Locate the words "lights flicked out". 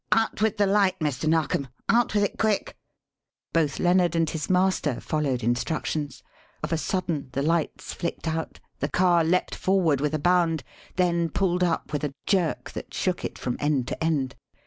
7.43-8.59